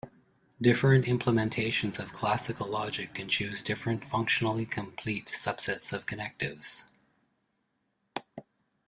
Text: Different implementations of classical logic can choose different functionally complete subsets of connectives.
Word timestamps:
Different 0.59 1.05
implementations 1.05 1.99
of 1.99 2.11
classical 2.11 2.67
logic 2.67 3.13
can 3.13 3.27
choose 3.29 3.61
different 3.61 4.03
functionally 4.03 4.65
complete 4.65 5.27
subsets 5.27 5.93
of 5.93 6.07
connectives. 6.07 6.85